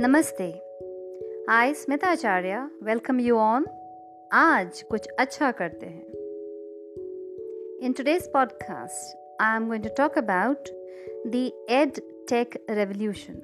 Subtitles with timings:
[0.00, 0.50] नमस्ते
[1.50, 3.66] I Smita Acharya welcome you on
[4.32, 6.04] आज कुछ अच्छा करते हैं
[7.86, 10.68] in today's podcast I am going to talk about
[11.26, 11.50] the
[11.80, 12.00] ed
[12.30, 13.40] tech revolution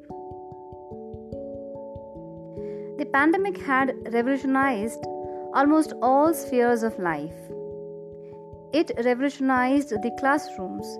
[3.01, 5.07] The pandemic had revolutionized
[5.55, 7.39] almost all spheres of life.
[8.73, 10.91] It revolutionized the classrooms,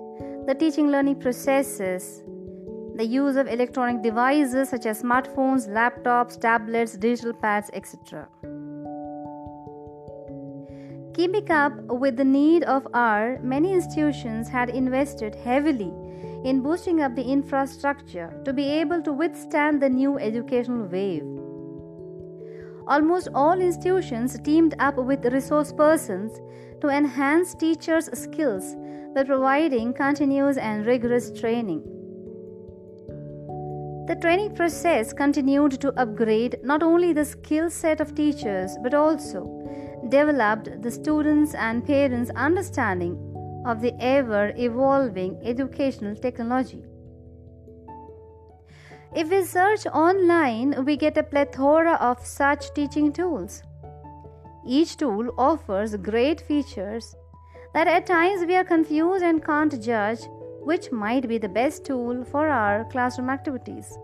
[0.47, 2.23] the teaching learning processes,
[2.96, 8.26] the use of electronic devices such as smartphones, laptops, tablets, digital pads, etc.
[11.12, 15.92] Keeping up with the need of our, many institutions had invested heavily
[16.44, 21.24] in boosting up the infrastructure to be able to withstand the new educational wave.
[22.86, 26.38] Almost all institutions teamed up with resource persons
[26.80, 28.76] to enhance teachers' skills
[29.14, 31.95] by providing continuous and rigorous training.
[34.06, 39.40] The training process continued to upgrade not only the skill set of teachers but also
[40.08, 43.14] developed the students' and parents' understanding
[43.66, 46.84] of the ever evolving educational technology.
[49.16, 53.64] If we search online, we get a plethora of such teaching tools.
[54.64, 57.16] Each tool offers great features
[57.74, 60.20] that at times we are confused and can't judge
[60.66, 63.96] which might be the best tool for our classroom activities.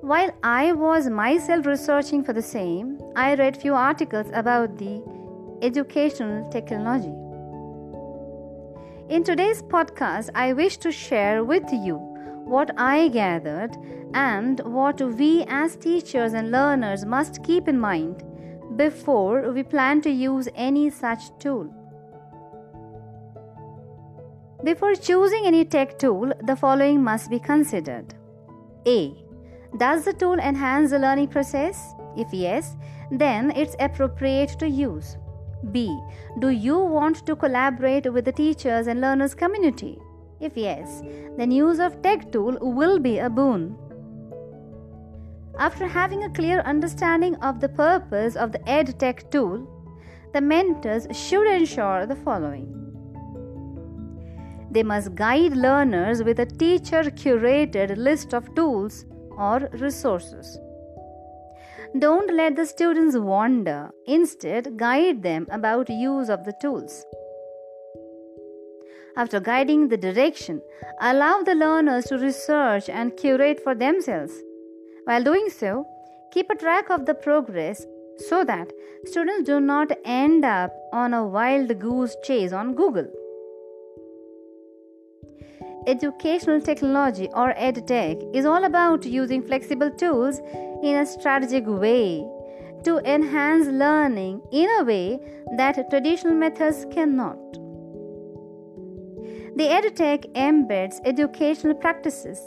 [0.00, 5.00] While I was myself researching for the same, I read few articles about the
[5.62, 7.14] educational technology.
[9.14, 11.98] In today's podcast, I wish to share with you
[12.44, 13.76] what I gathered
[14.12, 18.24] and what we as teachers and learners must keep in mind
[18.74, 21.72] before we plan to use any such tool.
[24.64, 28.14] Before choosing any tech tool, the following must be considered.
[28.86, 29.12] A.
[29.76, 31.94] Does the tool enhance the learning process?
[32.16, 32.76] If yes,
[33.10, 35.16] then it's appropriate to use.
[35.72, 35.98] B.
[36.38, 39.98] Do you want to collaborate with the teachers and learners community?
[40.38, 41.02] If yes,
[41.36, 43.76] then use of tech tool will be a boon.
[45.58, 49.68] After having a clear understanding of the purpose of the EdTech tool,
[50.32, 52.81] the mentors should ensure the following
[54.72, 59.04] they must guide learners with a teacher curated list of tools
[59.36, 60.58] or resources.
[61.98, 63.90] Don't let the students wander.
[64.06, 67.04] Instead, guide them about use of the tools.
[69.14, 70.62] After guiding the direction,
[71.02, 74.32] allow the learners to research and curate for themselves.
[75.04, 75.84] While doing so,
[76.32, 77.84] keep a track of the progress
[78.16, 78.72] so that
[79.04, 83.10] students do not end up on a wild goose chase on Google.
[85.86, 90.38] Educational technology or EdTech is all about using flexible tools
[90.82, 92.24] in a strategic way
[92.84, 95.18] to enhance learning in a way
[95.56, 97.36] that traditional methods cannot.
[99.56, 102.38] The EdTech embeds educational practices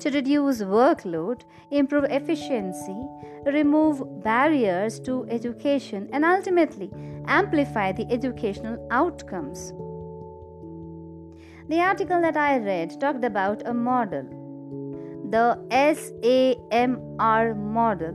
[0.00, 2.96] to reduce workload, improve efficiency,
[3.44, 6.90] remove barriers to education, and ultimately
[7.26, 9.74] amplify the educational outcomes.
[11.68, 14.22] The article that I read talked about a model,
[15.28, 18.14] the SAMR model,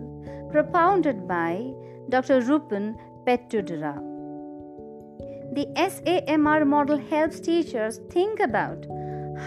[0.52, 1.72] propounded by
[2.10, 2.42] Dr.
[2.42, 2.98] Ruben
[3.28, 3.94] Puentedura.
[5.54, 8.88] The SAMR model helps teachers think about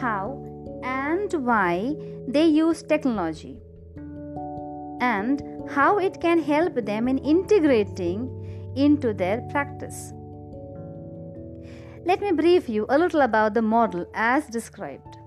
[0.00, 0.40] how
[0.84, 1.96] and why
[2.28, 3.58] they use technology
[5.00, 8.30] and how it can help them in integrating
[8.76, 10.12] into their practice.
[12.06, 15.18] Let me brief you a little about the model as described.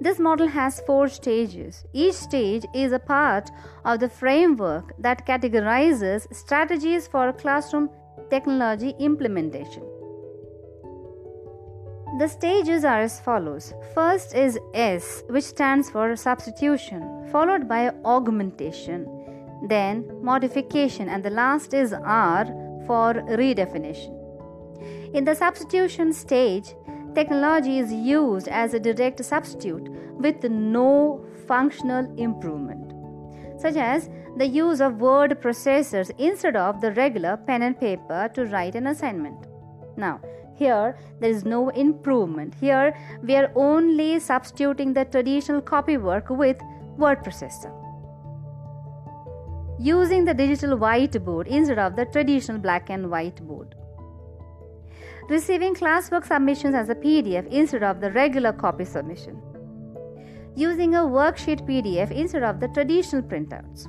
[0.00, 1.84] This model has four stages.
[1.92, 3.50] Each stage is a part
[3.84, 7.90] of the framework that categorizes strategies for classroom
[8.30, 9.82] technology implementation.
[12.18, 13.74] The stages are as follows.
[13.94, 19.06] First is S, which stands for substitution, followed by augmentation,
[19.68, 22.46] then modification, and the last is R
[22.86, 24.21] for redefinition.
[25.14, 26.74] In the substitution stage,
[27.14, 32.94] technology is used as a direct substitute with no functional improvement,
[33.60, 38.46] such as the use of word processors instead of the regular pen and paper to
[38.46, 39.48] write an assignment.
[39.98, 40.18] Now,
[40.54, 42.54] here there is no improvement.
[42.54, 46.58] Here we are only substituting the traditional copy work with
[46.96, 47.70] word processor.
[49.78, 53.74] Using the digital whiteboard instead of the traditional black and white board
[55.28, 59.40] receiving classwork submissions as a PDF instead of the regular copy submission.
[60.54, 63.86] using a worksheet PDF instead of the traditional printouts.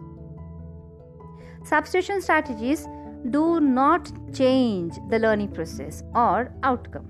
[1.65, 2.88] Substitution strategies
[3.30, 7.09] do not change the learning process or outcome.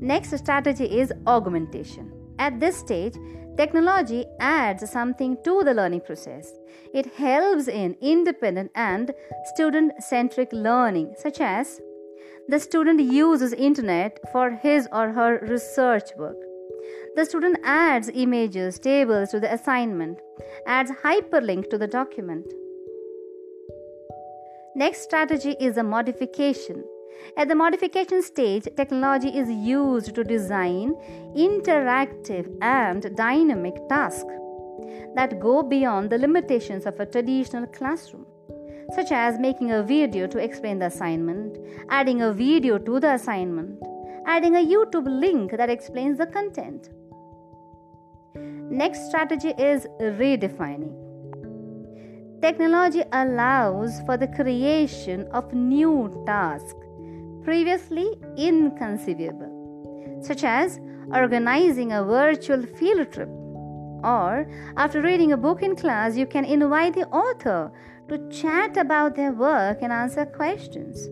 [0.00, 2.12] Next strategy is augmentation.
[2.38, 3.14] At this stage,
[3.56, 6.52] technology adds something to the learning process.
[6.94, 9.12] It helps in independent and
[9.54, 11.80] student centric learning, such as
[12.50, 16.36] the student uses internet for his or her research work.
[17.14, 20.18] The student adds images, tables to the assignment,
[20.66, 22.52] adds hyperlink to the document.
[24.74, 26.82] Next strategy is a modification.
[27.36, 30.94] At the modification stage, technology is used to design
[31.36, 34.34] interactive and dynamic tasks
[35.14, 38.26] that go beyond the limitations of a traditional classroom,
[38.94, 41.58] such as making a video to explain the assignment,
[41.88, 43.80] adding a video to the assignment,
[44.26, 46.90] adding a YouTube link that explains the content.
[48.34, 50.94] Next strategy is redefining.
[52.40, 56.74] Technology allows for the creation of new tasks
[57.44, 60.78] previously inconceivable, such as
[61.12, 63.28] organizing a virtual field trip.
[64.02, 64.46] Or,
[64.76, 67.70] after reading a book in class, you can invite the author
[68.10, 71.08] to chat about their work and answer questions.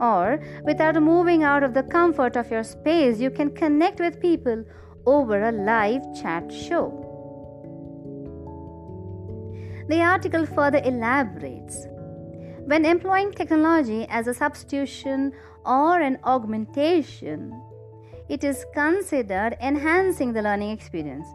[0.00, 4.64] Or, without moving out of the comfort of your space, you can connect with people
[5.06, 7.00] over a live chat show.
[9.88, 11.86] The article further elaborates
[12.66, 15.32] when employing technology as a substitution
[15.66, 17.52] or an augmentation,
[18.30, 21.26] it is considered enhancing the learning experience,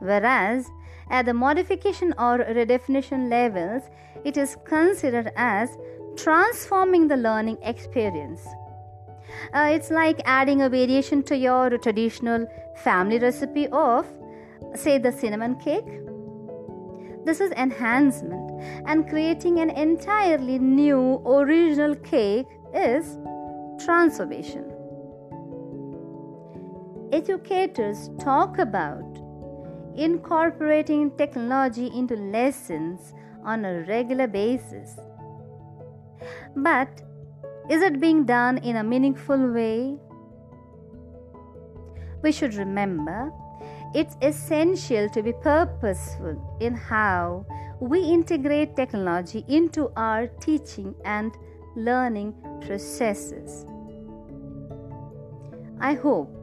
[0.00, 0.70] whereas
[1.10, 3.82] at the modification or redefinition levels,
[4.24, 5.76] it is considered as
[6.16, 8.46] transforming the learning experience.
[9.52, 12.46] Uh, it's like adding a variation to your traditional
[12.76, 14.06] family recipe of,
[14.74, 16.00] say, the cinnamon cake.
[17.24, 18.50] This is enhancement,
[18.86, 23.18] and creating an entirely new original cake is
[23.84, 24.72] transformation.
[27.12, 29.15] Educators talk about
[29.96, 33.14] incorporating technology into lessons
[33.44, 34.96] on a regular basis.
[36.56, 37.02] But
[37.70, 39.96] is it being done in a meaningful way?
[42.22, 43.32] We should remember
[43.94, 47.46] it's essential to be purposeful in how
[47.80, 51.32] we integrate technology into our teaching and
[51.76, 52.34] learning
[52.66, 53.64] processes.
[55.80, 56.35] I hope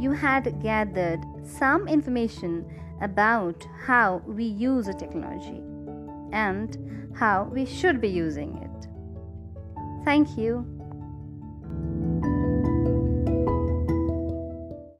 [0.00, 2.64] you had gathered some information
[3.02, 5.62] about how we use a technology
[6.32, 8.88] and how we should be using it.
[10.04, 10.79] Thank you.